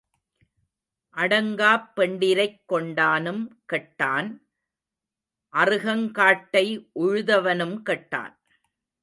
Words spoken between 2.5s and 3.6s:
கொண்டானும்